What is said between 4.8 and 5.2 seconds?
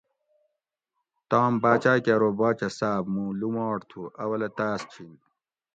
چِھن